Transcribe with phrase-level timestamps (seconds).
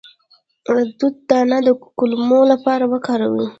[0.75, 3.47] د توت دانه د کولمو لپاره وکاروئ